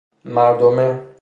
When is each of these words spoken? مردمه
مردمه 0.25 1.11